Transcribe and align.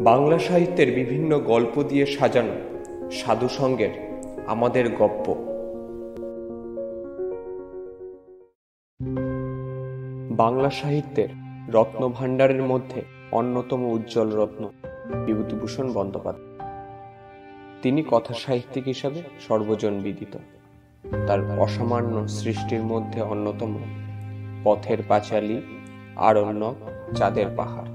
বাংলা 0.00 0.38
সাহিত্যের 0.38 0.94
বিভিন্ন 0.94 1.38
গল্প 1.38 1.82
দিয়ে 1.82 2.06
সাজানো 2.06 2.54
সাধু 3.10 3.48
সঙ্গের 3.48 3.90
আমাদের 4.46 4.96
গপ্প। 4.96 5.34
বাংলা 10.30 10.70
সাহিত্যের 10.70 11.28
রত্নভাণ্ডারের 11.68 12.62
মধ্যে 12.62 13.02
অন্যতম 13.32 13.84
উজ্জ্বল 13.84 14.30
রত্ন 14.30 14.68
বিভূতিভূষণ 15.26 15.92
বন্দ্যোপাধ্যায়। 15.92 16.58
তিনি 17.82 18.04
কথা 18.10 18.34
সাহিত্যিক 18.34 18.84
হিসাবে 18.84 19.22
সর্বজন 19.40 20.00
বিদিত। 20.00 20.36
তার 21.26 21.60
অসামান্য 21.60 22.28
সৃষ্টির 22.28 22.82
মধ্যে 22.82 23.20
অন্যতম 23.20 23.78
পথের 24.64 24.98
পাঁচালী 25.08 25.62
আরণ্যক 26.16 26.74
চাঁদের 27.16 27.46
পাহাড়। 27.56 27.89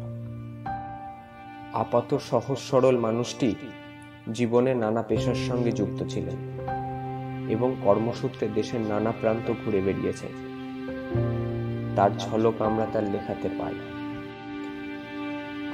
আপাত 1.76 2.18
সহজ 2.18 2.58
সরল 2.58 2.98
মানুষটি 2.98 3.56
জীবনে 4.34 4.76
নানা 4.76 5.04
পেশার 5.04 5.36
সঙ্গে 5.36 5.72
যুক্ত 5.72 6.04
ছিলেন 6.10 6.60
এবং 7.50 7.76
কর্মসূত্রে 7.84 8.48
দেশের 8.48 8.82
নানা 8.82 9.14
প্রান্ত 9.22 9.54
ঘুরে 9.66 9.82
বেরিয়েছেন 9.82 10.30
তার 11.96 12.10
ঝলক 12.18 12.62
আমরা 12.62 12.88
তার 12.94 13.04
লেখাতে 13.04 13.50
পাই। 13.50 13.74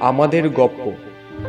আমাদের 0.00 0.48
গপ্প, 0.48 0.92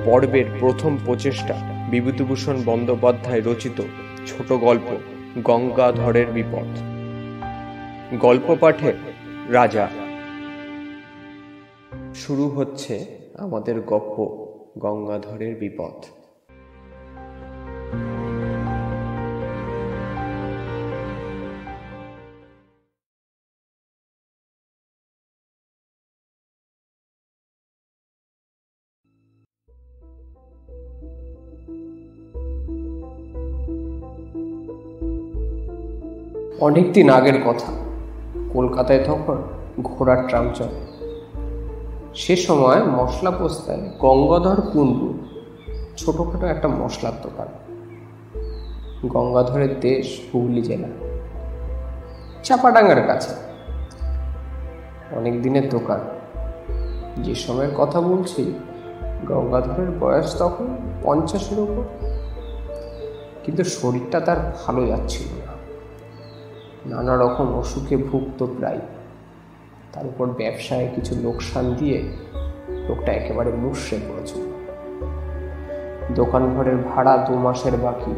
পর্বের 0.06 0.46
প্রথম 0.60 0.98
প্রচেষ্টা, 1.06 1.88
বিভূতিভূষণ 1.90 2.62
বন্দ্যোপাধ্যায় 2.66 3.42
রচিত 3.46 3.82
ছোট 4.28 4.52
গল্প, 4.52 4.98
গঙ্গাধরের 5.44 6.28
বিপদ। 6.28 6.78
গল্প 8.20 8.56
পাঠের 8.60 8.94
রাজা। 9.50 9.90
শুরু 12.16 12.50
হচ্ছে 12.50 13.06
আমাদের 13.40 13.82
গপ্প। 13.82 14.43
গঙ্গাধরের 14.78 15.56
বিপদ। 15.56 16.06
অনেকদিন 36.60 37.10
আগের 37.10 37.42
কথা। 37.46 37.72
কলকাতায় 38.54 39.04
তখন 39.06 39.38
ঘোড়ার 39.82 40.28
ট্রাম 40.28 40.54
চলে। 40.54 40.93
সে 42.16 42.36
সময় 42.36 42.84
মশলা 42.84 43.32
পোস্তায় 43.32 43.90
গঙ্গাধর 44.00 44.62
কুণ্ডু, 44.62 45.14
ছোটোখাটো 45.98 46.48
একটা 46.48 46.68
মশলার 46.68 47.14
দোকান। 47.22 47.48
গঙ্গাধরের 49.08 49.80
দেশ 49.80 50.20
হুগলি 50.34 50.62
জেলা, 50.62 50.88
চাপাডাঙ্গার 52.44 53.08
কাছে। 53.08 53.36
অনেক 55.12 55.42
দিনের 55.42 55.70
দোকান। 55.70 56.00
যে 57.24 57.36
সময়ের 57.36 57.70
কথা 57.78 58.02
বলছি, 58.02 58.60
গঙ্গাধরের 59.28 59.92
বয়স 60.00 60.36
তখন 60.40 60.78
পঞ্চাশের 61.04 61.60
উপর। 61.60 62.08
কিন্তু 63.44 63.64
শরীরটা 63.64 64.20
তার 64.20 64.58
ভালো 64.66 64.86
যাচ্ছিল 64.88 65.28
না। 65.28 65.54
নানা 66.96 67.18
রকম 67.18 67.60
অসুখে 67.60 67.98
ভুগত 67.98 68.46
প্রায়। 68.58 68.80
তার 69.94 70.06
উপর 70.06 70.28
ব্যবসায় 70.28 70.88
কিছু 70.96 71.16
লোকসান 71.24 71.74
দিয়ে 71.74 72.04
লোকটা 72.88 73.12
একেবারে 73.14 73.52
মুর্শে 73.52 73.98
পড়েছিল 74.10 74.42
দোকান 76.16 76.54
ঘরের 76.56 76.78
ভাড়া 76.78 77.18
দু 77.18 77.34
মাসের 77.38 77.78
বাকি, 77.78 78.14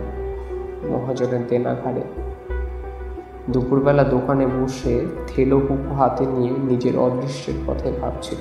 মহাজনের 0.89 1.47
দেনা 1.47 1.75
ঘাড়ে 1.83 2.01
দুপুরবেলা 3.49 4.03
দোকানে 4.03 4.45
বসে 4.45 5.05
থেলো 5.27 5.59
কুকু 5.59 5.93
হাতে 5.95 6.25
নিয়ে 6.25 6.51
নিজের 6.51 6.97
অদৃশ্যের 6.97 7.57
পথে 7.67 7.91
ভাবছিল, 8.01 8.37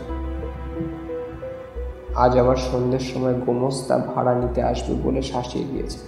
আজ 2.17 2.39
আবার 2.39 2.57
সন্ধ্যের 2.57 3.01
সময় 3.01 3.35
গোমস্তা 3.35 3.99
ভাড়া 3.99 4.35
নিতে 4.35 4.63
আসবে 4.63 4.95
বলে 5.03 5.23
শাসিয়ে 5.23 5.65
দিয়েছে। 5.65 5.99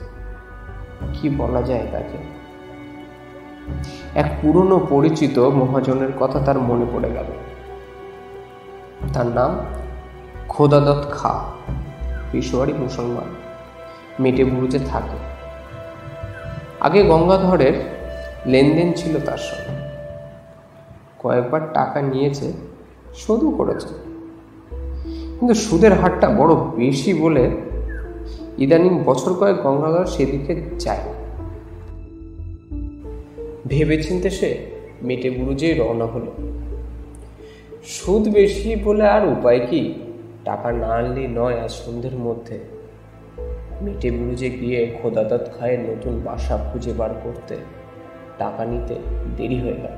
কি 1.13 1.27
বলা 1.29 1.63
যায় 1.63 1.87
তাকে? 1.93 2.19
এক 4.17 4.33
পুরনো 4.43 4.87
পরিচিত 4.91 5.39
মহাজনের 5.39 6.09
কথা 6.21 6.41
তার 6.41 6.59
মনে 6.59 6.87
পড়ে 6.93 7.11
গেল। 7.11 7.25
তার 9.13 9.27
নাম 9.27 9.59
খোদাদত 10.49 11.07
খা 11.11 11.45
পেশোয়ারি 12.33 12.73
মুসলমান, 12.73 13.25
মেটে 14.21 14.45
বুরুজে 14.45 14.79
থাকে। 14.79 15.17
আগে 16.81 17.03
গঙ্গাধরের 17.03 17.73
লেনদেন 18.47 18.93
ছিল 18.93 19.21
তার 19.21 19.39
সঙ্গে। 19.39 19.81
কয়েকবার 21.19 21.73
টাকা 21.73 22.03
নিয়েছে 22.03 22.53
শোধও 23.17 23.51
করেছে। 23.51 23.95
কিন্তু 25.39 25.55
সুদের 25.55 26.01
হারটা 26.01 26.29
বড় 26.29 26.55
বেশি 26.55 27.15
বলে 27.15 27.57
ইদানিং 28.59 29.03
বছর 29.05 29.35
কয়েক 29.35 29.57
গঙ্গাধর 29.57 30.07
সেদিকে 30.07 30.63
যায়। 30.79 31.16
ভেবেচিন্তে 33.67 34.31
সে 34.31 34.59
মেটে 35.03 35.31
বুরুজেই 35.31 35.75
রওনা 35.75 36.07
হলো। 36.07 36.33
সুদ 37.85 38.29
বেশি 38.29 38.77
বলে 38.77 39.05
আর 39.07 39.29
উপায় 39.29 39.67
কি? 39.71 39.95
টাকা 40.45 40.73
না 40.73 40.87
আনলে 40.87 41.29
নয় 41.29 41.61
আজ 41.61 41.71
সন্ধ্যের 41.71 42.15
মধ্যে। 42.15 42.59
মেটে 43.83 44.11
বুরুজে 44.11 44.51
গিয়ে 44.51 44.97
খোদাদাত 45.03 45.51
খায়ের 45.59 45.81
নতুন 45.81 46.21
বাসা 46.25 46.69
খুঁজে 46.73 46.93
বার 46.93 47.11
করতে 47.25 47.57
টাকা 48.39 48.65
নিতে 48.65 48.95
দেরি 49.37 49.61
হয়ে 49.61 49.75
গেল। 49.75 49.97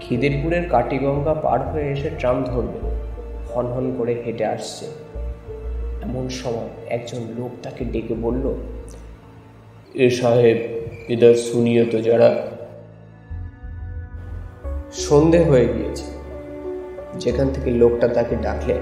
খিদিরপুরের 0.00 0.68
কাটিগঙ্গা 0.68 1.34
পার 1.34 1.68
হয়ে 1.68 1.88
এসে 1.90 2.10
ট্রাম 2.18 2.44
ধরবে। 2.44 2.78
হনহন 3.54 3.94
করে 3.98 4.22
হেঁটে 4.26 4.44
আসছে। 4.44 4.86
এমন 6.02 6.28
সময় 6.28 6.68
একজন 6.88 7.18
লোক 7.38 7.50
তাকে 7.62 7.84
ডেকে 7.84 8.14
বলল, 8.14 8.54
এ 9.94 10.10
সাহেব 10.10 10.79
ইদার 11.10 11.34
শুনিয়ে 11.34 11.84
তো 11.84 12.02
যারা। 12.02 12.50
সন্ধে 14.92 15.44
হয়ে 15.44 15.66
গিয়েছে। 15.66 16.04
যেখান 17.18 17.48
থেকে 17.48 17.70
লোকটা 17.70 18.08
তাকে 18.08 18.36
ডাকলে, 18.36 18.78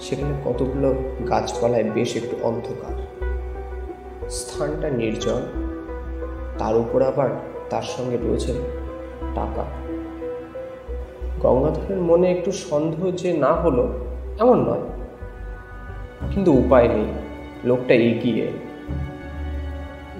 সেখানে 0.00 0.34
কতগুলো 0.44 0.94
গাছপালায় 1.28 1.84
বেশ 1.84 2.16
একটু 2.16 2.36
অন্ধকার। 2.42 2.94
স্থানটা 4.28 4.90
নির্জন, 4.90 5.40
তার 6.58 6.76
উপর 6.76 7.02
আবার 7.02 7.28
তার 7.70 7.82
সঙ্গে 7.82 8.16
রয়েছে 8.16 8.54
টাকা। 9.34 9.64
গঙ্গাধরের 11.40 12.00
মনে 12.00 12.30
একটু 12.30 12.52
সন্দেহ 12.52 13.10
যে 13.10 13.32
না 13.32 13.52
হলো, 13.54 13.88
এমন 14.40 14.68
নয়। 14.68 14.82
কিন্তু 16.30 16.52
উপায় 16.52 16.88
নেই, 16.88 17.04
লোকটা 17.64 17.94
এগিয়ে 17.94 18.52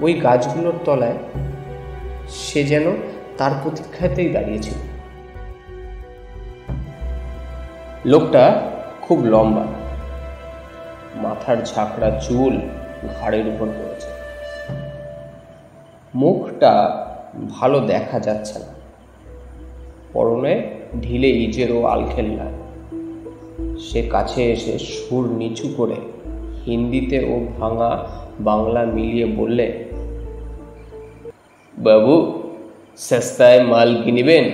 ওই 0.01 0.15
গাছগুলোর 0.15 0.75
তলায় 0.85 1.19
সে 2.29 2.65
যেন 2.65 2.83
তার 3.39 3.51
প্রতীক্ষাতেই 3.63 4.29
দাঁড়িয়েছিল 4.29 4.75
লোকটা 8.05 8.71
খুব 9.03 9.21
লম্বা। 9.25 9.65
মাথার 11.15 11.57
ঝাঁকড়া 11.65 12.11
চুল 12.11 12.61
ঘাড়ের 13.21 13.47
উপর 13.47 13.67
পড়েছে। 13.67 14.07
মুখটা 16.15 17.07
ভালো 17.51 17.81
দেখা 17.81 18.21
যাচ্ছে 18.21 18.59
না। 18.59 18.67
পরনে 20.13 20.71
ঢিলে 21.03 21.29
ইজের 21.29 21.73
ও 21.73 21.87
আলখেল্লা। 21.87 22.45
সে 23.79 24.03
কাছে 24.03 24.53
এসে 24.53 24.79
সুর 24.79 25.31
নিচু 25.31 25.75
করে 25.77 25.97
হিন্দিতে 26.67 27.25
ও 27.25 27.61
ভাঙা 27.61 28.07
বাংলা 28.41 28.85
মিলিয়ে 28.85 29.27
বললে 29.27 29.84
বাবু, 31.87 32.15
সস্তায় 33.09 33.61
মাল 33.71 33.91
কিনিবেন? 34.05 34.45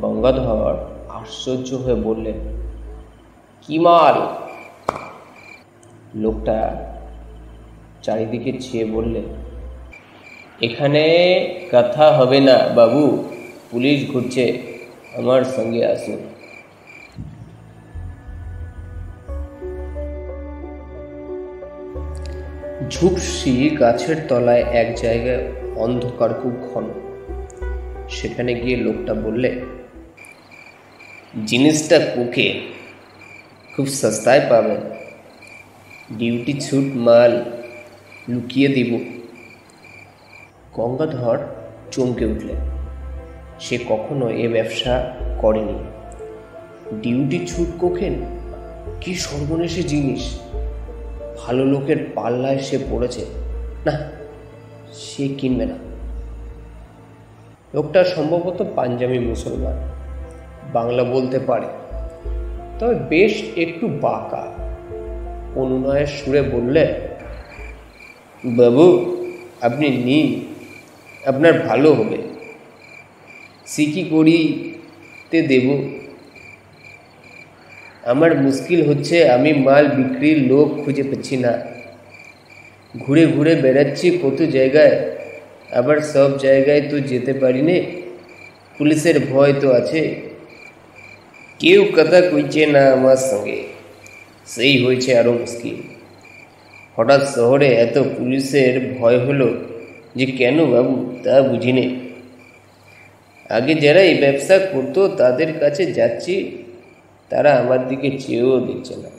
গঙ্গাধর 0.00 0.76
আশ্চর্য 1.18 1.68
হয়ে 1.84 1.98
বললেন, 2.08 2.38
কি 3.62 3.74
মাল? 3.86 4.16
লোকটা 6.22 6.58
চারিদিকে 8.04 8.50
চেয়ে 8.64 8.86
বললে 8.94 9.20
এখানে 10.66 11.02
কথা 11.72 12.04
হবে 12.18 12.38
না 12.48 12.56
বাবু, 12.78 13.02
পুলিশ 13.70 13.98
ঘুরছে, 14.10 14.44
আমার 15.18 15.42
সঙ্গে 15.56 15.82
আসুন। 15.94 16.20
ঝুপসি 22.90 23.76
গাছের 23.80 24.16
তলায় 24.28 24.62
এক 24.62 24.94
জায়গায় 24.94 25.52
অন্ধকার 25.76 26.34
খুব 26.34 26.52
ঘন। 26.52 26.84
সেখানে 28.10 28.54
গিয়ে 28.54 28.76
লোকটা 28.76 29.14
বললে, 29.14 29.60
জিনিসটা 31.46 31.98
কুকে? 31.98 32.60
খুব 33.76 33.86
সস্তায় 33.86 34.40
পাবেন 34.48 34.80
ডিউটি 36.18 36.52
ছুট 36.52 36.96
মাল 36.96 37.44
লুকিয়ে 38.28 38.68
দিব। 38.68 38.98
গঙ্গাধর 40.72 41.38
চমকে 41.92 42.24
উঠলেন। 42.24 42.56
সে 43.60 43.78
কখনো 43.88 44.30
এ 44.30 44.48
ব্যবসা 44.48 45.14
করেনি। 45.38 45.78
ডিউটি 47.00 47.46
ছুট 47.46 47.68
কোখেন 47.78 48.14
কি 49.00 49.14
সর্বনেশে 49.14 49.82
জিনিস! 49.82 50.40
ভালো 51.46 51.64
লোকের 51.64 51.96
পাল্লায় 52.14 52.58
সে 52.58 52.78
পড়েছে। 52.90 53.26
না, 53.86 54.10
সে 54.92 55.28
কিনবে 55.28 55.66
না। 55.66 55.74
লোকটা 57.74 58.04
সম্ভবত 58.04 58.66
পাঞ্জাবি 58.76 59.18
মুসলমান। 59.18 59.88
বাংলা 60.72 61.04
বলতে 61.04 61.38
পারে। 61.38 61.66
তবে 62.78 62.94
বেশ 62.94 63.42
একটু 63.56 63.88
বাঁকা। 63.88 64.52
অনুনয়ের 65.54 66.06
সুরে 66.06 66.42
বললে, 66.42 67.08
বাবু, 68.44 69.16
আপনি 69.60 69.90
নিন। 69.90 70.54
আপনার 71.26 71.60
ভালো 71.60 71.94
হবে। 71.94 72.18
সিকি 73.66 74.04
করিতে 74.04 75.42
দেব। 75.42 75.99
আমার 78.12 78.32
মুশকিল 78.42 78.80
হচ্ছে 78.88 79.16
আমি 79.28 79.50
মাল 79.66 79.84
বিক্রির 79.88 80.38
লোক 80.50 80.68
খুঁজে 80.82 81.02
পাচ্ছি 81.02 81.36
না। 81.36 81.52
ঘুরে 82.98 83.24
ঘুরে 83.26 83.52
বেড়াচ্ছি 83.54 84.06
কত 84.22 84.38
জায়গায়, 84.56 84.94
আবার 85.70 85.98
সব 86.12 86.38
জায়গায় 86.38 86.82
তো 86.90 86.96
যেতে 87.00 87.32
পারি 87.32 87.62
নে 87.62 87.76
পুলিশের 88.78 89.16
ভয় 89.30 89.52
তো 89.60 89.68
আছে। 89.72 90.00
কেউ 91.60 91.80
কথা 91.96 92.18
কইছে 92.20 92.62
না 92.66 92.82
আমার 92.92 93.18
সঙ্গে। 93.30 93.58
সেই 94.46 94.74
হয়েছে 94.84 95.10
আরও 95.18 95.32
মুশকিল। 95.32 95.76
হঠাৎ 96.96 97.22
শহরে 97.34 97.68
এত 97.86 97.96
পুলিশের 98.18 98.74
ভয় 98.98 99.18
হলো 99.18 99.48
যে 100.16 100.26
কেন 100.26 100.56
বাবু 100.72 100.94
তা 101.24 101.34
বুঝিনি। 101.42 101.86
আগে 103.50 103.72
যারা 103.74 104.02
এই 104.02 104.14
ব্যবসা 104.14 104.56
করতো 104.72 105.00
তাদের 105.08 105.50
কাছে 105.60 105.82
যাচ্ছি 105.98 106.34
তারা 107.30 107.56
আমার 107.56 107.88
দিকে 107.88 108.18
চেয়েও 108.18 108.60
দিচ্ছে 108.60 108.96
না। 108.96 109.10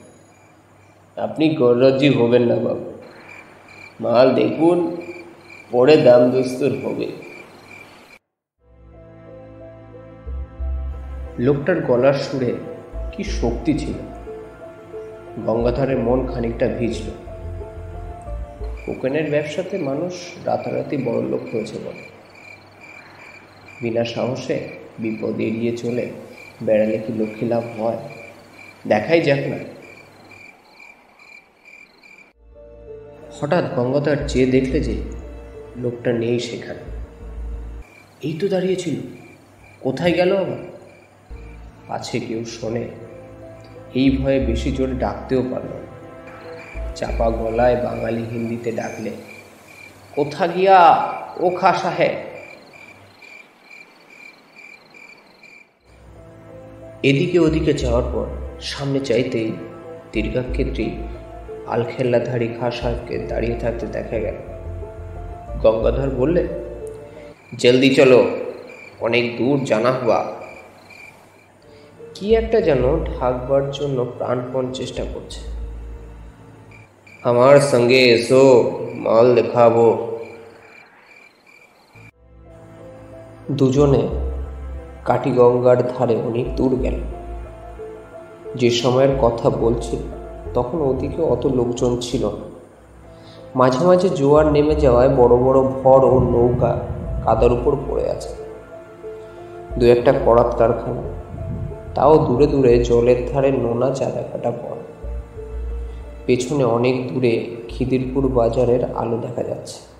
আপনি 1.21 1.49
গরজি 1.49 2.09
হবেন 2.09 2.43
না 2.43 2.55
বাবু। 2.55 2.93
মাল 4.01 4.35
দেখুন, 4.35 4.97
পরে 5.71 5.97
দাম 5.97 6.31
দস্তুর 6.31 6.71
হবে। 6.85 7.07
লোকটার 11.39 11.81
গলার 11.81 12.13
সুরে 12.13 12.53
কি 13.11 13.23
শক্তি 13.23 13.77
ছিল। 13.77 13.93
গঙ্গাধরের 15.45 15.97
মন 15.97 16.27
খানিকটা 16.27 16.67
ভিজল। 16.67 17.11
কোকেনের 18.85 19.31
ব্যবসাতে 19.31 19.77
মানুষ 19.77 20.13
রাতারাতি 20.45 20.97
বড় 20.97 21.21
লোক 21.21 21.41
হয়েছে 21.53 21.79
বলে 21.85 22.03
বিনা 23.81 24.05
সাহসে 24.05 24.69
বিপদ 24.99 25.39
এড়িয়ে 25.39 25.77
চলে 25.77 26.09
বেড়ালে 26.61 26.97
কি 26.97 27.13
লক্ষ্মী 27.13 27.47
লাভ 27.47 27.81
হয়? 27.81 27.97
দেখাই 28.87 29.21
যাক 29.21 29.39
না। 29.39 29.57
হঠাৎ 33.39 33.75
গঙ্গাধর 33.75 34.17
চেয়ে 34.27 34.45
দেখলে 34.45 34.79
যে 34.79 34.95
লোকটা 35.77 36.13
নেই 36.13 36.39
সেখানে। 36.39 36.79
এই 38.21 38.33
তো 38.39 38.47
দাঁড়িয়েছিল 38.47 38.95
কোথায় 39.79 40.13
গেল 40.13 40.37
আবার? 40.37 40.57
আছে 41.89 42.19
কেউ 42.19 42.45
শোনে। 42.45 42.87
এই 43.93 44.17
ভয়ে 44.17 44.39
বেশি 44.39 44.71
জোরে 44.71 44.93
ডাকতেও 44.93 45.43
পারল 45.51 45.71
চাপা 46.95 47.31
গলায় 47.31 47.75
বাঙালি 47.75 48.23
হিন্দিতে 48.31 48.71
ডাকলে, 48.71 49.11
কোথা 50.15 50.47
গিয়া 50.47 50.79
ও 51.39 51.49
খা 51.49 51.73
সাহেব? 51.73 52.31
এদিকে 57.03 57.39
ওদিকে 57.39 57.74
যাওয়ার 57.74 58.03
পর 58.13 58.25
সামনে 58.62 59.00
চাইতেই 59.00 59.51
দীর্ঘাক্ষেত্রী 60.12 60.92
আলখেল্লাধারী 61.68 62.48
খা 62.59 62.71
সাহেবকে 62.71 63.18
দাঁড়িয়ে 63.18 63.59
থাকতে 63.59 63.86
দেখা 63.86 64.19
গেল। 64.19 64.36
গঙ্গাধর 65.59 66.09
বললে, 66.09 66.48
জলদি 67.57 67.95
চলো, 67.95 68.27
অনেক 69.00 69.38
দূর 69.38 69.59
জানা 69.65 69.92
হওয়া। 69.92 70.33
কি 72.15 72.36
একটা 72.36 72.62
যেন 72.62 73.04
ঢাকবার 73.06 73.71
জন্য 73.71 74.12
প্রাণপণ 74.18 74.71
চেষ্টা 74.71 75.04
করছে। 75.13 75.39
আমার 77.24 77.59
সঙ্গে 77.59 78.00
এসো, 78.09 78.71
মাল 78.94 79.36
দেখাবো। 79.36 80.18
দুজনে 83.51 84.20
কাটিগঙ্গার 85.11 85.91
ধারে 85.97 86.15
অনেক 86.15 86.55
দূর 86.55 86.75
গেল। 86.75 86.93
যে 88.55 88.69
সময়ের 88.69 89.09
কথা 89.21 89.49
বলছিল 89.49 89.99
তখন 90.53 90.81
ওদিকে 90.81 91.21
অত 91.21 91.45
লোকজন 91.45 91.97
ছিল 92.01 92.25
না। 92.25 92.45
মাঝে 93.55 93.85
মাঝে 93.85 94.09
জোয়ার 94.09 94.51
নেমে 94.51 94.75
যাওয়ায় 94.75 95.09
বড় 95.09 95.37
বড় 95.37 95.61
ভর 95.61 96.05
ও 96.05 96.19
নৌকা 96.19 96.79
কাদার 97.23 97.51
উপর 97.51 97.75
পড়ে 97.87 98.09
আছে। 98.09 98.29
দু 99.79 99.85
একটা 99.85 100.13
করাত 100.25 100.55
কারখানা। 100.57 101.01
তাও 101.95 102.17
দূরে 102.17 102.47
দূরে 102.47 102.83
জলের 102.83 103.29
ধারে 103.31 103.51
নোনা 103.51 103.89
চাঁদা 103.89 104.23
কাটা 104.33 104.51
পড় 104.51 104.77
পেছনে 106.25 106.63
অনেক 106.63 107.13
দূরে 107.13 107.45
খিদিরপুর 107.67 108.27
বাজারের 108.27 108.79
আলো 108.95 109.17
দেখা 109.17 109.43
যাচ্ছে। 109.43 109.90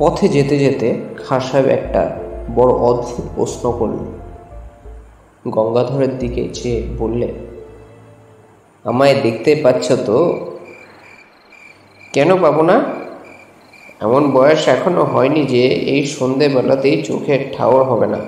পথে 0.00 0.26
যেতে 0.28 0.56
যেতে 0.64 0.88
খাঁ 1.24 1.40
সাহেব 1.48 1.66
একটা 1.78 2.02
বড় 2.54 2.72
অদ্ভুত 2.88 3.24
প্রশ্ন 3.36 3.64
করল 3.78 3.98
গঙ্গাধরের 5.54 6.12
দিকে 6.18 6.42
চেয়ে 6.56 6.80
বললে, 6.98 7.28
আমায় 8.84 9.16
দেখতে 9.22 9.50
পাচ্ছ 9.64 9.86
তো? 10.08 10.18
কেন 12.14 12.30
পাবো 12.42 12.62
না? 12.70 12.76
এমন 14.00 14.22
বয়স 14.32 14.62
এখনও 14.74 15.04
হয়নি 15.12 15.42
যে 15.54 15.64
এই 15.94 16.02
সন্ধেবেলাতেই 16.16 16.96
চোখের 17.08 17.40
ঠাওর 17.54 17.82
হবে 17.90 18.06
না। 18.14 18.20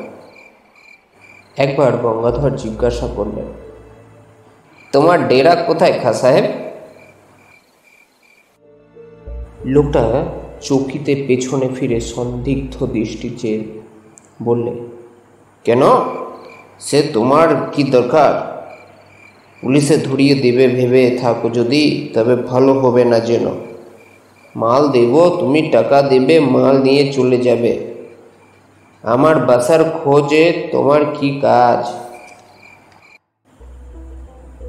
একবার 1.56 1.92
গঙ্গাধর 2.04 2.52
জিজ্ঞাসা 2.62 3.06
করলেন, 3.16 3.48
তোমার 4.92 5.18
ডেরা 5.28 5.54
কোথায় 5.68 5.94
খা 6.02 6.12
সাহেব? 6.12 6.46
লোকটা 9.74 10.02
চৌকিতে 10.64 11.24
পেছনে 11.26 11.68
ফিরে 11.68 12.00
সন্দিগ্ধ 12.00 12.86
দৃষ্টি 12.86 13.30
চেয়ে 13.38 13.64
বললে, 14.42 14.72
কেন? 15.64 15.82
সে 16.80 17.02
তোমার 17.12 17.48
কি 17.72 17.82
দরকার? 17.82 18.52
পুলিশে 19.60 19.96
ধরিয়ে 19.96 20.34
দেবে 20.34 20.68
ভেবে 20.68 21.18
থাকো 21.20 21.50
যদি, 21.50 22.10
তবে 22.14 22.36
ভালো 22.36 22.72
হবে 22.72 23.04
না 23.04 23.20
যেন। 23.20 23.46
মাল 24.56 24.88
দেব, 24.88 25.36
তুমি 25.40 25.62
টাকা 25.62 26.02
দেবে, 26.02 26.40
মাল 26.40 26.82
নিয়ে 26.82 27.12
চলে 27.12 27.36
যাবে। 27.36 27.94
আমার 29.02 29.38
বাসার 29.38 29.84
খোঁজে 29.84 30.68
তোমার 30.72 31.04
কি 31.04 31.38
কাজ? 31.40 31.90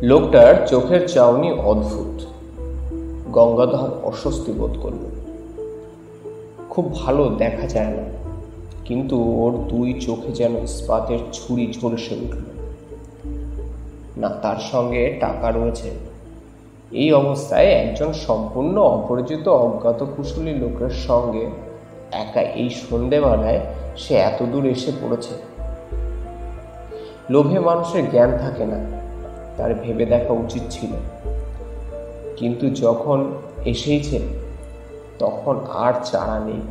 লোকটার 0.01 0.67
চোখের 0.67 1.07
চাউনি 1.07 1.51
অদ্ভুত। 1.51 2.23
গঙ্গাধর 3.31 3.91
অস্বস্তি 4.03 4.51
বোধ 4.51 4.77
করল 4.81 5.22
খুব 6.75 6.93
ভালো 6.93 7.35
দেখা 7.37 7.67
যায় 7.67 7.87
না। 7.87 8.03
কিন্তু 8.85 9.23
ওর 9.23 9.51
দুই 9.51 9.93
চোখে 9.93 10.31
যেন 10.31 10.57
ইস্পাতের 10.57 11.19
ছুরি 11.33 11.73
ঝলসে 11.81 12.15
উঠল। 12.15 12.39
না, 14.17 14.29
তার 14.29 14.55
সঙ্গে 14.71 15.17
টাকা 15.19 15.51
রয়েছে। 15.51 15.89
এই 16.91 17.13
অবস্থায় 17.13 17.65
একজন 17.65 18.13
সম্পূর্ণ 18.13 18.77
অপরিচিত 18.77 19.47
অজ্ঞাত 19.47 20.05
কুশলী 20.17 20.53
লোকের 20.53 20.89
সঙ্গে 20.89 21.45
একা 22.11 22.41
এই 22.41 22.69
সন্ধেবেলায় 22.69 23.59
সে 23.97 24.15
এত 24.15 24.43
দূর 24.43 24.65
এসে 24.65 24.91
পড়েছে। 25.01 25.33
লোভে 27.29 27.59
মানুষের 27.59 28.11
জ্ঞান 28.11 28.37
থাকে 28.37 28.65
না, 28.65 28.85
তার 29.57 29.73
ভেবে 29.73 30.05
দেখা 30.05 30.33
উচিত 30.33 30.61
ছিল। 30.69 30.89
কিন্তু 32.35 32.69
যখন 32.69 33.31
এসেইছে 33.65 34.42
তখন 35.19 35.59
আর 35.69 35.93
চারা 36.03 36.39
নেই। 36.39 36.61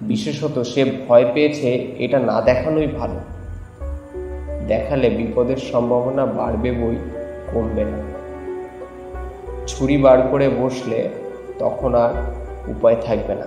বিশেষত 0.00 0.62
সে 0.62 0.84
ভয় 1.08 1.30
পেয়েছে 1.34 1.72
এটা 1.98 2.18
না 2.18 2.40
দেখানোই 2.40 2.86
ভালো। 2.86 3.20
দেখালে 4.68 5.10
বিপদের 5.10 5.56
সম্ভাবনা 5.56 6.26
বাড়বে 6.26 6.72
বই 6.72 6.96
কমবে 7.52 7.84
না। 7.84 7.98
ছুরি 9.66 9.96
বার 9.96 10.22
করে 10.22 10.48
বসলে 10.48 11.08
তখন 11.58 11.94
আর 11.94 12.12
উপায় 12.68 12.96
থাকবে 13.02 13.34
না। 13.34 13.46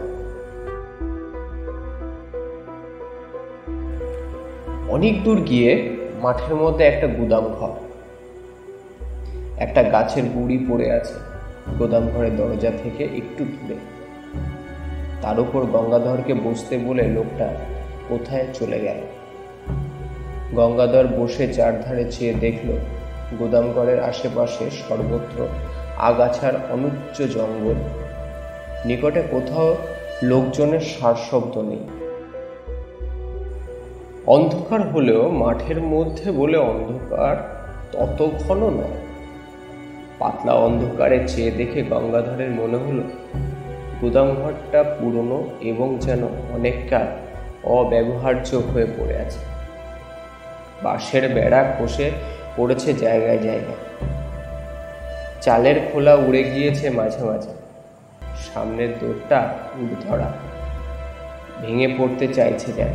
অনেক 4.89 5.23
দূর 5.23 5.41
গিয়ে 5.41 5.97
মাঠের 6.21 6.55
মধ্যে 6.55 6.83
একটা 6.83 7.07
গুদাম 7.07 7.47
ঘর। 7.47 7.69
একটা 9.57 9.83
গাছের 9.83 10.23
গুড়ি 10.23 10.65
পড়ে 10.69 10.91
আছে। 10.91 11.28
গোদাম 11.79 12.09
ঘরের 12.09 12.35
দরজা 12.35 12.71
থেকে 12.83 13.03
একটু 13.03 13.45
দূরে। 13.45 13.75
তার 15.21 15.39
উপর 15.39 15.65
গঙ্গাধরকে 15.65 16.33
বসতে 16.33 16.77
বলে 16.77 17.07
লোকটা 17.07 17.55
কোথায় 18.09 18.45
চলে 18.53 18.79
গেল। 18.79 18.97
গঙ্গাধর 20.55 21.07
বসে 21.07 21.53
চারধারে 21.53 22.11
চেয়ে 22.11 22.33
দেখল, 22.33 22.77
গুদামঘরের 23.39 24.03
আশেপাশে 24.03 24.69
সর্বত্র 24.69 25.47
আগাছার 25.97 26.53
অনুচ্চ 26.69 27.21
জঙ্গল। 27.21 27.75
নিকটে 28.85 29.21
কোথাও 29.31 29.75
লোকজনের 30.23 30.79
সারশব্দ 30.79 31.57
নেই। 31.57 31.79
অন্ধকার 34.27 34.91
হলেও 34.91 35.29
মাঠের 35.29 35.81
মধ্যে 35.81 36.31
বলে 36.31 36.57
অন্ধকার 36.57 37.65
তত 37.91 38.29
ঘন 38.47 38.69
নয়। 38.69 39.08
পাতলা 40.19 40.53
অন্ধকারে 40.53 41.27
চেয়ে 41.27 41.51
দেখে 41.51 41.83
গঙ্গাধরের 41.83 42.49
মনে 42.49 42.77
হলো, 42.77 43.03
গুদামঘরটা 44.01 44.83
পুরনো 44.83 45.47
এবং 45.61 45.97
যেন 45.99 46.23
অনেকটা 46.23 47.05
অব্যবহার্য 47.63 48.55
হয়ে 48.55 48.85
পড়ে 48.85 49.17
আছে। 49.17 49.39
বাঁশের 50.83 51.33
বেড়া 51.33 51.75
খসে 51.79 52.11
পড়েছে 52.55 52.93
জায়গায় 52.93 53.37
জায়গায়। 53.37 54.09
চালের 55.41 55.75
খোলা 55.93 56.15
উড়ে 56.15 56.43
গিয়েছে 56.43 56.89
মাঝে 56.89 57.23
মাঝে। 57.23 57.49
সামনের 58.53 58.89
উড় 59.01 59.95
ধরা 60.01 60.31
ভেঙে 61.61 61.87
পড়তে 61.97 62.27
চাইছে 62.27 62.71
যেন। 62.71 62.87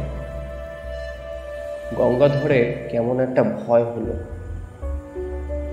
গঙ্গাধরের 1.97 2.89
কেমন 2.89 3.21
একটা 3.21 3.45
ভয় 3.45 3.85
হলো। 3.85 4.44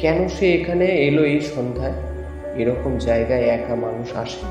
কেন 0.02 0.28
সে 0.28 0.54
এখানে 0.54 0.86
এলো 0.86 1.26
এই 1.26 1.42
সন্ধ্যায়? 1.42 1.94
এরকম 2.56 2.98
জায়গায় 2.98 3.42
একা 3.42 3.76
মানুষ 3.76 4.16
আসে 4.16 4.46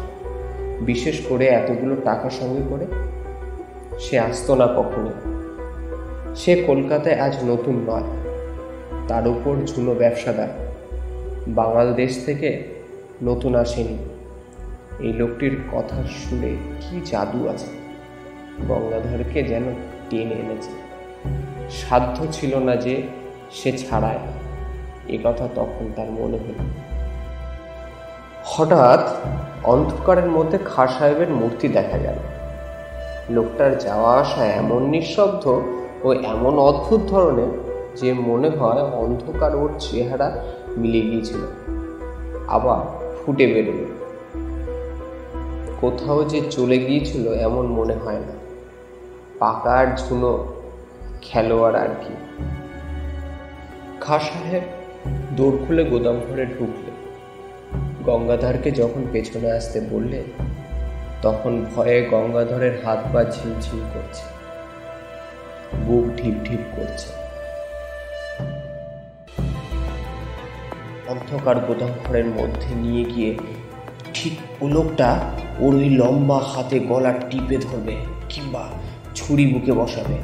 বিশেষ 0.80 1.20
করে 1.28 1.46
এতগুলো 1.46 1.96
টাকা 1.96 2.30
সঙ্গে 2.30 2.62
করে। 2.68 2.86
সে 4.00 4.18
আসতো 4.18 4.54
না 4.54 4.66
কখনো 4.66 5.10
সে 6.34 6.62
কলকাতায় 6.66 7.20
আজ 7.20 7.36
নতুন 7.44 7.84
নয়। 7.86 8.02
তার 9.08 9.28
উপর 9.28 9.56
ঝুনো 9.66 9.94
ব্যবসাদার। 9.94 10.48
বাঙাল 11.48 11.94
দেশ 11.94 12.24
থেকে 12.24 12.62
নতুন 13.22 13.54
আসেনি। 13.54 13.98
এই 15.00 15.12
লোকটির 15.12 15.58
কথার 15.72 16.04
সুরে 16.04 16.56
কি 16.80 17.00
জাদু 17.04 17.48
আছে? 17.48 17.66
গঙ্গাধরকে 18.68 19.42
যেন 19.42 19.62
টেনে 20.10 20.34
এনেছে। 20.34 20.70
সাধ্য 21.70 22.26
ছিল 22.32 22.58
না 22.58 22.76
যে 22.76 23.02
সে 23.50 23.72
ছাড়ায়। 23.72 24.18
এ 25.10 25.18
কথা 25.24 25.48
তখন 25.54 25.92
তার 25.96 26.10
মনে 26.10 26.36
হল। 26.36 26.64
হঠাৎ 28.44 29.00
অন্ধকারের 29.64 30.26
মধ্যে 30.26 30.58
খা 30.64 30.86
সাহেবের 30.86 31.28
মূর্তি 31.28 31.68
দেখা 31.68 31.98
গেল। 31.98 32.14
লোকটার 33.30 33.78
যাওয়া 33.78 34.20
আসা 34.20 34.46
এমন 34.46 34.82
নিঃশব্দ 34.82 35.60
ও 36.02 36.12
এমন 36.12 36.58
অদ্ভুত 36.58 37.00
ধরনের 37.00 37.70
যে 37.96 38.12
মনে 38.12 38.48
হয় 38.48 38.82
অন্ধকার 38.82 39.54
ওর 39.54 39.70
চেহারা 39.78 40.44
মিলে 40.76 41.00
গিয়েছিল। 41.00 41.38
আবার 42.48 43.08
ফুটে 43.16 43.46
বেরোল। 43.46 43.84
কোথাও 45.80 46.24
যে 46.24 46.40
চলে 46.50 46.78
গিয়েছিল 46.78 47.32
এমন 47.32 47.66
মনে 47.66 47.94
হয় 47.94 48.18
না। 48.18 48.32
পাকার 49.38 49.86
ঝুনো 49.96 50.44
খেলোয়াড় 51.22 51.80
আর 51.80 51.88
কি। 51.88 52.14
খা 54.00 54.18
সাহেব 54.18 54.62
দৌড় 55.36 55.58
খুলে 55.66 55.84
গোদাম 55.84 56.20
ঘরে 56.30 56.46
ঢুকলে। 56.46 56.90
গঙ্গাধরকে 58.04 58.70
যখন 58.70 59.06
পেছনে 59.12 59.52
আসতে 59.52 59.80
বললে, 59.90 60.24
তখন 61.22 61.66
ভয়ে 61.76 62.02
গঙ্গাধরের 62.02 62.72
হাত 62.84 62.98
পা 63.12 63.24
ঝিমঝিম 63.24 63.80
করছে। 63.94 64.22
বুক 65.86 66.04
ঢিপ 66.16 66.34
ঢিপ 66.44 66.60
করছে। 66.76 67.08
অন্ধকার 71.08 71.58
গোদাম 71.58 71.88
ঘরের 72.04 72.24
মধ্যে 72.24 72.74
নিয়ে 72.74 73.04
গিয়ে 73.04 73.34
ঠিক 74.14 74.62
ও 74.62 74.68
লোকটা 74.68 75.20
ওর 75.58 75.74
ওই 75.74 75.90
লম্বা 75.90 76.38
হাতে 76.38 76.78
গলা 76.78 77.12
টিপে 77.12 77.56
ধরবে 77.56 77.96
কিংবা 78.28 78.68
ছুরি 79.14 79.46
বুকে 79.46 79.72
বসাবে। 79.72 80.14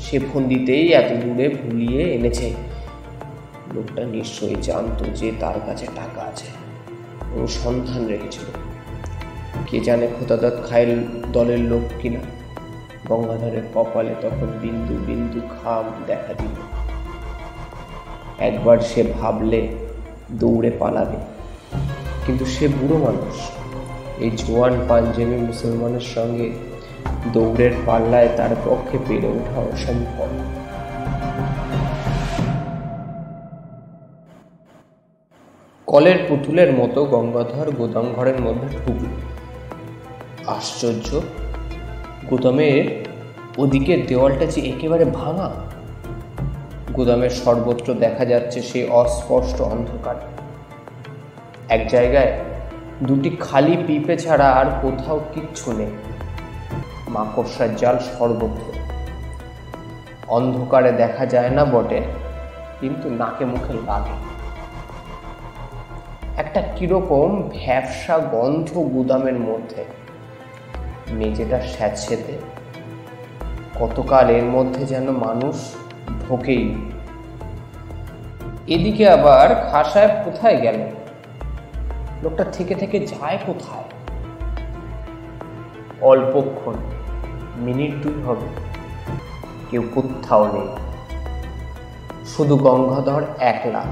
সে 0.00 0.18
ফোন 0.18 0.44
দিতেই 0.44 0.92
এত 0.92 1.24
দূরে 1.24 1.48
ভুলিয়ে 1.48 2.02
এনেছে 2.02 2.54
লোকটা 3.76 4.04
নিশ্চয়ই 4.04 4.56
জানতো 4.62 5.04
যে 5.04 5.32
তার 5.40 5.54
কাছে 5.66 5.86
টাকা 5.86 6.20
আছে। 6.22 6.46
ও 7.34 7.46
সন্ধান 7.46 8.06
রেখেছিল। 8.06 8.44
কে 9.66 9.80
জানে 9.80 10.06
খোদাদত 10.06 10.68
খায়ের 10.68 10.96
দলের 11.32 11.58
লোক 11.58 11.82
কিনা। 12.02 12.20
গঙ্গাধরের 13.08 13.62
কপালে 13.74 14.14
তখন 14.22 14.46
বিন্দু 14.62 14.94
বিন্দু 15.06 15.40
খাম 15.40 15.84
দেখা 16.06 16.32
দিল। 16.32 16.54
একবার 18.38 18.78
সে 18.78 19.02
ভাবলে 19.02 19.68
দৌড়ে 20.30 20.70
পালাবে। 20.70 21.16
কিন্তু 22.26 22.44
সে 22.44 22.68
বুড়ো 22.68 23.04
মানুষ। 23.04 23.34
এই 24.18 24.30
জোয়ান 24.30 24.72
পাঞ্জাবি 24.88 25.24
মুসলমানের 25.24 26.00
সঙ্গে 26.00 26.50
দৌড়ের 27.32 27.70
পাল্লায় 27.86 28.28
তার 28.36 28.56
পক্ষে 28.64 28.98
পেরে 29.08 29.26
ওঠা 29.26 29.60
অসম্ভব। 29.60 30.55
কলের 35.96 36.18
পুতুলের 36.28 36.72
মতো 36.72 37.04
গঙ্গাধর 37.04 37.70
গোদাম 37.70 38.12
ঘরের 38.16 38.40
মধ্যে 38.40 38.68
ঢুকল। 38.68 39.04
আশ্চর্য 40.46 41.20
গুদামের 42.30 42.84
ওদিকে 43.58 43.96
দেওয়ালটা 43.96 44.46
যে 44.46 44.60
একেবারে 44.60 45.04
ভাঙা। 45.04 45.50
গোদামের 46.92 47.30
সর্বত্র 47.30 47.94
দেখা 47.94 48.24
যাচ্ছে 48.24 48.62
সেই 48.62 48.88
অস্পষ্ট 48.88 49.60
অন্ধকার। 49.60 50.14
এক 51.68 51.88
জায়গায় 51.88 52.38
দুটি 53.02 53.36
খালি 53.40 53.76
পিপে 53.86 54.16
ছাড়া 54.16 54.48
আর 54.50 54.66
কোথাও 54.82 55.20
কিচ্ছু 55.34 55.72
নেই। 55.72 55.90
মাকড়সার 57.08 57.76
জাল 57.76 57.98
সর্বত্র। 57.98 58.72
অন্ধকারে 60.28 60.92
দেখা 60.92 61.26
যায় 61.26 61.50
না 61.50 61.64
বটে, 61.64 62.02
কিন্তু 62.80 63.10
নাকে 63.10 63.44
মুখে 63.44 63.72
লাগে। 63.72 64.35
একটা 66.36 66.62
কীরকম 66.76 67.42
ভ্যাবসা 67.42 68.18
গন্ধ 68.18 68.78
গুদামের 68.78 69.40
মধ্যে। 69.40 69.84
মেঝেটা 71.10 71.60
স্যাঁতসেতে 71.60 72.32
কতকাল 73.80 74.30
এর 74.30 74.44
মধ্যে 74.44 74.86
যেন 74.86 75.10
মানুষ 75.10 75.74
ঢোকেই 76.28 76.90
এদিকে 78.66 79.08
আবার 79.08 79.68
খাসায় 79.70 80.08
কোথায় 80.24 80.56
গেল? 80.56 80.74
লোকটা 82.22 82.44
থেকে 82.44 82.74
থেকে 82.74 83.06
যায় 83.06 83.38
কোথায়? 83.46 83.84
অল্পক্ষণ, 86.00 86.74
মিনিট 87.56 88.02
দুই 88.02 88.22
হবে। 88.22 88.46
কেউ 89.70 89.82
কোথাও 89.94 90.52
নেই। 90.52 90.68
শুধু 92.26 92.56
গঙ্গাধর 92.56 93.22
একলা। 93.38 93.82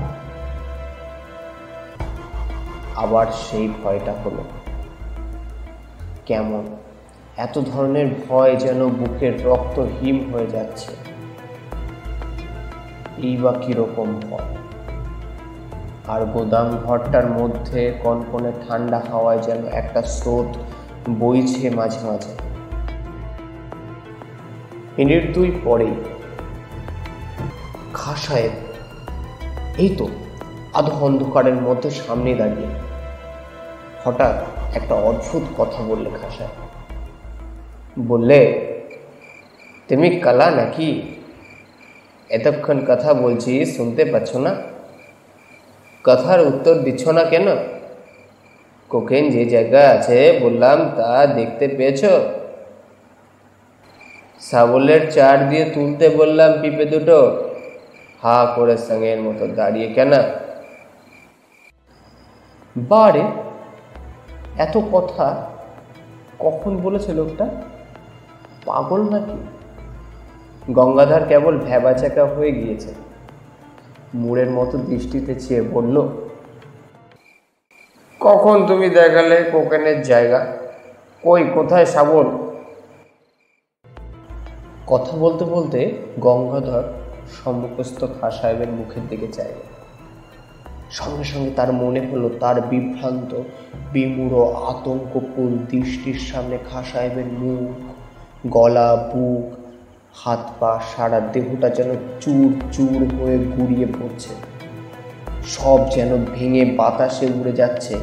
আবার 2.97 3.27
সেই 3.33 3.69
ভয়টা 3.85 4.13
হলো। 4.13 4.45
কেমন? 6.27 6.65
এত 7.37 7.59
ধরনের 7.59 8.07
ভয় 8.29 8.57
যেন 8.57 8.89
বুকের 8.89 9.47
রক্ত 9.47 9.79
হিম 9.79 10.35
হয়ে 10.35 10.47
যাচ্ছে। 10.47 10.93
এই 13.19 13.37
বা 13.37 13.53
কীরকম 13.53 14.21
ভয়? 14.31 14.57
আর 16.07 16.25
গোদাম 16.25 16.77
ঘরটার 16.85 17.27
মধ্যে 17.27 17.99
কনকনে 18.03 18.53
ঠান্ডা 18.69 19.03
হাওয়ায় 19.11 19.39
যেন 19.39 19.67
একটা 19.67 20.03
স্রোত 20.03 20.57
বইছে 21.11 21.71
মাঝে 21.71 22.07
মাঝে। 22.07 22.31
মিনিট 24.99 25.35
দুই 25.35 25.61
পরেই 25.65 25.95
খা 27.95 28.17
সাহেব 28.17 28.51
এই 29.79 29.97
তো 29.99 30.09
আধ 30.75 30.91
অন্ধকারের 30.91 31.55
মধ্যে 31.55 31.91
সামনে 31.91 32.35
দাঁড়িয়ে। 32.35 32.84
হঠাৎ 34.05 34.35
একটা 34.77 34.95
অদ্ভুত 34.95 35.43
কথা 35.59 35.83
বললে 35.83 36.11
খা 36.11 36.31
সাহেব 36.31 36.65
বললে, 37.99 38.39
তুমি 39.89 40.11
কালা 40.11 40.51
নাকি? 40.51 41.03
এতক্ষণ 42.31 42.85
কথা 42.89 43.15
বলছি, 43.15 43.67
শুনতে 43.67 44.05
পাচ্ছ 44.05 44.37
না? 44.37 44.57
কথার 46.05 46.41
উত্তর 46.41 46.75
দিচ্ছ 46.75 47.09
না 47.09 47.25
কেন? 47.25 47.57
কোকেন 48.89 49.31
যে 49.31 49.45
জায়গা 49.45 49.89
আছে, 49.89 50.39
বললাম, 50.43 50.91
তা 50.97 51.27
দেখতে 51.27 51.69
পেয়েছ? 51.69 52.05
সাবলের 54.41 55.13
চার 55.13 55.49
দিয়ে 55.49 55.65
তুলতে 55.65 56.09
বললাম, 56.09 56.53
পিপে 56.63 56.85
দুটো, 56.85 57.19
হা 58.23 58.53
করে 58.57 58.77
সঙ্গের 58.77 59.21
মতো 59.21 59.47
দাঁড়িয়ে 59.47 59.89
কেন? 59.89 60.13
বারে 62.77 63.23
এত 64.59 64.79
কথা 64.93 65.51
কখন 66.39 66.77
বলেছে 66.77 67.13
লোকটা? 67.13 67.63
পাগল 68.65 69.11
নাকি? 69.11 69.37
গঙ্গাধর 70.73 71.25
কেবল 71.29 71.59
ভ্যাবাচাকা 71.59 72.25
হয়ে 72.25 72.53
গিয়েছে। 72.53 72.95
মুড়ের 74.15 74.51
মতো 74.51 74.79
দৃষ্টিতে 74.79 75.35
চেয়ে 75.35 75.63
বলল 75.63 76.09
কখন 78.21 78.67
তুমি 78.67 78.91
দেখালে 78.91 79.51
কোকেনের 79.53 80.03
জায়গা? 80.03 80.47
কই 81.23 81.45
কোথায় 81.55 81.87
সাবল 81.87 82.27
কথা 84.87 85.17
বলতে 85.17 85.45
বলতে 85.45 85.99
গঙ্গাধর 86.21 86.83
সম্মুখস্থ 87.45 88.05
খা 88.21 88.31
সাহেবের 88.31 88.69
মুখের 88.69 89.09
দিকে 89.09 89.29
চাইল 89.29 89.74
সঙ্গে 90.95 91.25
সঙ্গে 91.25 91.51
তার 91.57 91.73
মনে 91.73 92.01
হলো 92.07 92.29
তার 92.41 92.61
বিভ্রান্ত, 92.61 93.31
বিমূঢ় 93.93 94.39
আতঙ্কপূল 94.71 95.59
দৃষ্টির 95.71 96.15
সামনে 96.15 96.59
খা 96.71 96.83
সাহেবের 96.93 97.25
মুখ, 97.27 97.71
গলা, 98.47 98.91
বুক, 98.97 99.57
হাত 100.15 100.43
পা, 100.61 100.81
সারা 100.97 101.21
দেহটা 101.21 101.69
যেন 101.69 101.91
চুর 102.21 102.49
চুর 102.73 102.99
হয়ে 103.17 103.39
গুড়িয়ে 103.39 103.87
পড়ছে। 103.87 104.33
সব 105.47 105.91
যেন 105.91 106.11
ভেঙে 106.35 106.65
বাতাসে 106.65 107.27
উড়ে 107.27 107.53
যাচ্ছে। 107.53 107.95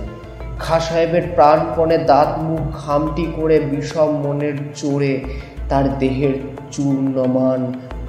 খা 0.59 0.79
সাহেবের 0.79 1.21
প্রাণপণে 1.35 1.97
দাঁত, 1.97 2.27
মুখ 2.39 2.85
খামটি 2.85 3.25
করে 3.35 3.59
বিষম 3.59 4.09
মনের 4.23 4.57
চোরে 4.75 5.13
তার 5.69 5.85
দেহের 5.99 6.33
চূর্ণমান 6.71 7.61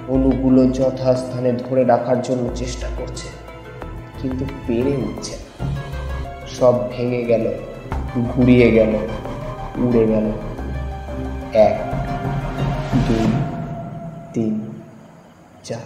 অনুগুলো 0.08 0.66
যথাস্থানে 0.66 1.52
ধরে 1.52 1.84
রাখার 1.84 2.22
জন্য 2.22 2.44
চেষ্টা 2.54 2.86
করছে। 2.96 3.41
কিন্তু 4.22 4.44
পেরে 4.66 4.96
উঠছে। 4.96 5.36
সব 6.46 6.92
ভেঙে 6.92 7.22
গেল, 7.24 7.54
ঘুরিয়ে 8.28 8.70
গেল, 8.70 8.94
উড়ে 9.76 10.06
গেল। 10.06 10.32
এক, 11.52 11.80
দুই, 13.08 13.26
তিন, 14.32 14.82
চার। 15.64 15.78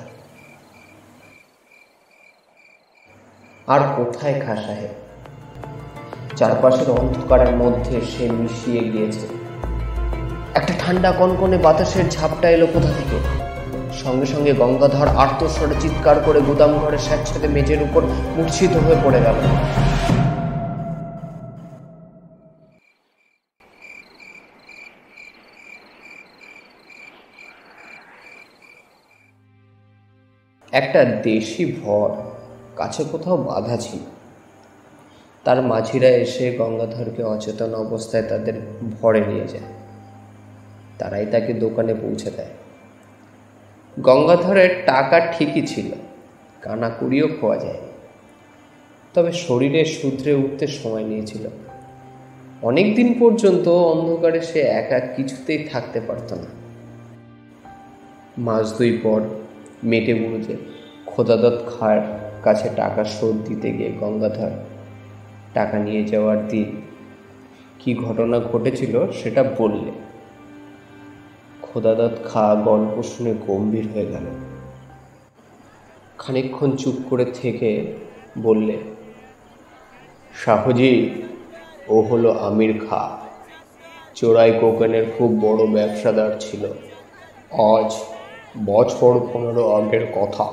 আর 3.67 3.81
কোথায় 3.97 4.41
খা 4.47 4.57
সাহেব? 4.57 4.89
চারপাশের 6.37 6.91
অন্ধকারের 6.91 7.57
মধ্যে 7.57 8.01
সে 8.01 8.31
মিশিয়ে 8.31 8.81
গিয়েছে। 8.81 9.27
একটা 10.55 10.73
ঠান্ডা 10.79 11.13
কনকনে 11.13 11.59
বাতাসের 11.59 12.11
ঝাপটা 12.11 12.51
এলো 12.51 12.67
কোথা 12.67 12.89
থেকে? 12.89 13.46
সঙ্গে 13.97 14.27
সঙ্গে 14.27 14.53
গঙ্গাধর 14.53 15.09
আর্তস্বরে 15.09 15.75
চিৎকার 15.81 16.21
করে 16.21 16.41
গুদাম 16.41 16.73
ঘরে 16.79 16.99
স্যাঁতস্যাঁতে 16.99 17.49
মেঝের 17.49 17.83
উপর 17.83 18.03
মূর্ছিত 18.37 18.77
হয়ে 18.77 18.97
পড়ে 19.05 19.21
গেল। 19.21 19.35
একটা 30.73 31.05
দেশি 31.05 31.65
ভর, 31.83 32.11
কাছে 32.77 33.05
কোথাও 33.13 33.37
বাধা 33.37 33.77
ছিল। 33.77 33.99
তার 35.45 35.63
মাঝিরা 35.63 36.09
এসে 36.09 36.57
গঙ্গাধরকে 36.57 37.23
অচেতন 37.23 37.75
অবস্থায় 37.75 38.23
তাদের 38.23 38.55
ভরে 39.01 39.21
নিয়ে 39.21 39.49
যায়। 39.49 39.69
তারাই 40.99 41.27
তাকে 41.27 41.53
দোকানে 41.53 41.95
পৌঁছে 41.95 42.31
দেয়। 42.31 42.66
গঙ্গাধরের 44.03 44.83
টাকা 44.87 45.21
ঠিকই 45.21 45.67
ছিল, 45.67 45.91
কানাকুড়িও 46.63 47.29
খোয়া 47.41 47.57
যায় 47.57 47.79
তবে 49.15 49.33
শরীরে 49.33 49.85
শুধরে 49.85 50.35
উঠতে 50.35 50.67
সময় 50.67 51.05
নিয়েছিল। 51.05 51.49
অনেক 52.63 52.95
দিন 52.95 53.15
পর্যন্ত 53.19 53.69
অন্ধকারে 53.69 54.41
সে 54.41 54.61
একা 54.61 55.01
কিছুতেই 55.01 55.69
থাকতে 55.73 56.01
পারত 56.01 56.33
না। 56.33 56.47
মাস 58.39 58.79
দুই 58.79 59.01
পর 59.03 59.21
মেটে 59.85 60.15
বুড়ুতে 60.15 60.57
খোদাদত 61.07 61.63
খার 61.67 62.01
কাছে 62.43 62.69
টাকা 62.77 63.05
শোধ 63.05 63.37
দিতে 63.45 63.73
গিয়ে 63.73 63.93
গঙ্গাধর 63.93 64.51
টাকা 65.55 65.79
নিয়ে 65.79 66.05
যাওয়ার 66.05 66.49
দিন 66.49 66.83
কি 67.79 67.95
ঘটনা 67.95 68.39
ঘটেছিল 68.39 69.13
সেটা 69.13 69.43
বললে। 69.59 70.06
খোদাদত 71.77 72.11
খা, 72.25 72.55
গল্প 72.55 73.03
শুনে 73.03 73.35
গম্ভীর 73.47 73.87
হয়ে 73.95 74.07
গেল। 74.07 74.27
খানিকক্ষণ 76.19 76.77
চুপ 76.77 76.95
করে 77.11 77.25
থেকে 77.25 77.93
বললে 78.39 78.79
শাহজি 80.35 81.11
ও 81.89 82.01
হলো 82.01 82.33
আমির 82.33 82.87
খা। 82.91 83.19
চোরাই 84.15 84.53
কোকেনের 84.61 85.05
খুব 85.19 85.39
বড় 85.41 85.67
ব্যবসাদার 85.67 86.31
ছিল। 86.41 86.65
আজ 87.53 87.95
বছর 88.67 89.21
পনেরো 89.33 89.73
আগের 89.73 90.07
কথা। 90.15 90.47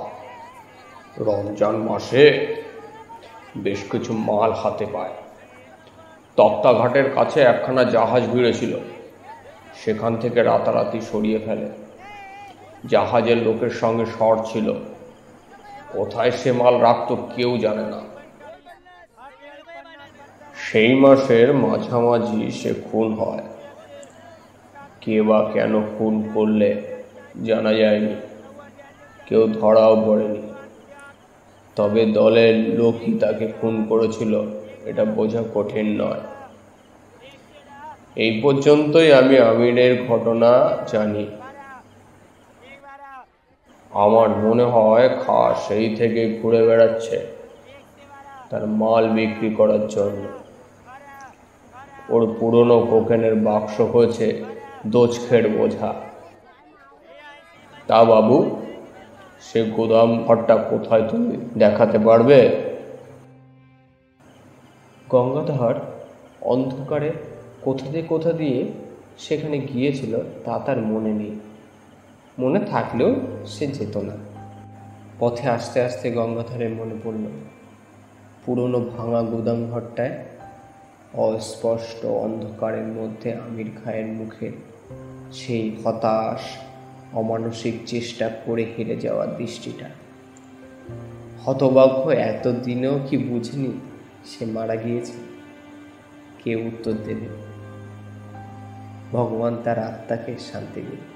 রমজান 1.18 1.76
মাসে 1.76 2.48
বেশ 3.58 3.80
কিছু 3.92 4.14
মাল 4.14 4.52
হাতে 4.52 4.86
পায়। 4.94 5.14
তক্তাঘাটের 6.36 7.12
কাছে 7.16 7.42
একখানা 7.42 7.84
জাহাজ 7.84 8.24
ভিড়েছিল। 8.30 8.80
সেখান 9.74 10.16
থেকে 10.16 10.44
রাতারাতি 10.44 11.02
সরিয়ে 11.02 11.40
ফেলে। 11.40 11.70
জাহাজের 12.86 13.38
লোকের 13.38 13.70
সঙ্গে 13.70 14.06
শর্ট 14.06 14.42
ছিল। 14.46 14.74
কোথায় 15.90 16.32
সে 16.32 16.52
মাল 16.52 16.80
রাখতো 16.80 17.16
কেউ 17.36 17.58
জানে 17.58 17.82
না। 17.82 18.02
সেই 20.56 20.96
মাসের 20.96 21.54
মাঝামাঝি 21.54 22.52
সে 22.52 22.74
খুন 22.92 23.14
হয়। 23.14 23.44
কে 25.02 25.22
বা 25.22 25.50
কেন 25.54 25.82
খুন 25.98 26.30
করলে 26.34 26.82
জানা 27.46 27.74
যায়নি। 27.74 28.16
কেউ 29.26 29.48
ধরাও 29.48 30.04
পড়েনি। 30.06 30.42
তবে 31.76 32.06
দলের 32.06 32.80
লোকই 32.80 33.14
তাকে 33.20 33.48
খুন 33.62 33.86
করেছিল, 33.86 34.46
এটা 34.86 35.06
বোঝা 35.06 35.44
কঠিন 35.54 36.02
নয়। 36.02 36.20
এই 38.16 38.40
পর্যন্তই 38.44 39.12
আমি 39.12 39.40
আমিরের 39.40 40.08
ঘটনা 40.08 40.78
জানি। 40.88 41.28
আমার 43.92 44.30
মনে 44.30 44.64
হয় 44.64 45.10
খা 45.10 45.56
সেই 45.68 45.96
থেকে 45.96 46.40
ঘুরে 46.42 46.68
বেড়াচ্ছে 46.68 47.28
তার 48.50 48.68
মাল 48.68 49.10
বিক্রি 49.10 49.50
করার 49.50 49.88
জন্য। 49.88 50.24
ওর 52.10 52.36
পুরনো 52.40 52.80
কোকেনের 52.80 53.36
বাক্স 53.36 53.82
হয়েছে 53.82 54.44
দোচখের 54.88 55.50
বোঝা। 55.50 55.94
তা 57.88 58.04
বাবু, 58.04 58.66
সে 59.42 59.64
গোদাম 59.64 60.24
ঘরটা 60.24 60.56
কোথায় 60.56 61.10
তুমি 61.10 61.38
দেখাতে 61.58 62.00
পারবে? 62.00 62.66
গঙ্গাধর 65.10 65.76
অন্ধকারে 66.42 67.12
কোথা 67.64 67.88
দিয়ে 67.90 68.04
কোথা 68.04 68.32
দিয়ে 68.32 68.72
সেখানে 69.18 69.58
গিয়েছিল 69.60 70.20
তা 70.46 70.60
তার 70.60 70.80
মনে 70.82 71.14
নেই। 71.14 71.40
মনে 72.40 72.60
থাকলেও 72.60 73.16
সে 73.46 73.68
যেত 73.68 73.98
না। 73.98 74.18
পথে 75.20 75.50
আস্তে 75.50 75.82
আস্তে 75.82 76.12
গঙ্গাধরের 76.12 76.70
মনে 76.70 76.96
পড়ল, 77.04 77.26
পুরনো 78.46 78.80
ভাঙা 78.80 79.22
গুদাম 79.22 79.66
ঘরটায় 79.66 80.26
অস্পষ্ট 81.14 82.06
অন্ধকারের 82.06 82.88
মধ্যে 82.88 83.34
আমির 83.34 83.70
খায়ের 83.84 84.06
মুখে 84.06 84.52
সেই 85.32 85.76
হতাশ, 85.84 86.42
অমানসিক 87.16 87.74
চেষ্টা 87.86 88.30
করে 88.46 88.66
হেরে 88.78 88.96
যাওয়ার 88.96 89.38
দৃষ্টিটা। 89.38 89.90
হতভাগ্য 91.46 92.10
এতদিনেও 92.10 93.00
কি 93.10 93.18
বুঝেনি 93.18 93.72
সে 94.26 94.46
মারা 94.46 94.76
গিয়েছে? 94.76 95.14
কে 96.44 96.56
উত্তর 96.56 96.94
দেবে? 97.06 97.53
ভগবান 99.14 99.54
তার 99.64 99.80
আত্মাকে 99.80 100.34
শান্তি 100.50 100.82
দিন 100.88 101.13